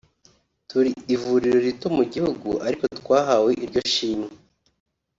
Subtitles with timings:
[0.69, 4.29] turi ivuriro rito mu gihugu ariko twahawe iryo shimwe